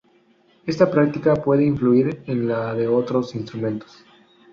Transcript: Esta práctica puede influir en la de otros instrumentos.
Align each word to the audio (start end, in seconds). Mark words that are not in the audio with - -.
Esta 0.65 0.89
práctica 0.89 1.35
puede 1.35 1.63
influir 1.63 2.23
en 2.25 2.47
la 2.47 2.73
de 2.73 2.87
otros 2.87 3.35
instrumentos. 3.35 4.03